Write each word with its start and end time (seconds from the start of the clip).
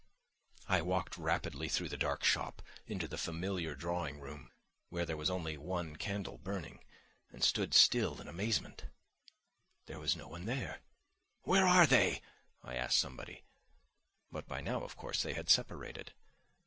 I 0.67 0.81
walked 0.81 1.15
rapidly 1.15 1.69
through 1.69 1.89
the 1.89 1.95
dark 1.95 2.23
shop 2.23 2.63
into 2.87 3.07
the 3.07 3.19
familiar 3.19 3.75
drawing 3.75 4.19
room, 4.19 4.49
where 4.89 5.05
there 5.05 5.15
was 5.15 5.29
only 5.29 5.57
one 5.57 5.95
candle 5.95 6.39
burning, 6.39 6.83
and 7.31 7.43
stood 7.43 7.75
still 7.75 8.19
in 8.19 8.27
amazement: 8.27 8.85
there 9.85 9.99
was 9.99 10.15
no 10.15 10.27
one 10.27 10.45
there. 10.47 10.81
"Where 11.43 11.67
are 11.67 11.85
they?" 11.85 12.23
I 12.63 12.77
asked 12.77 12.97
somebody. 12.97 13.43
But 14.31 14.47
by 14.47 14.59
now, 14.59 14.81
of 14.83 14.97
course, 14.97 15.21
they 15.21 15.33
had 15.35 15.51
separated. 15.51 16.13